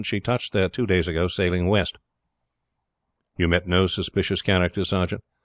She 0.03 0.19
touched 0.19 0.51
there 0.51 0.67
two 0.67 0.87
days 0.87 1.07
ago, 1.07 1.27
sailing 1.27 1.67
west." 1.67 1.99
"You 3.37 3.47
met 3.47 3.67
no 3.67 3.85
suspicious 3.85 4.41
characters, 4.41 4.89
sergeant?" 4.89 5.23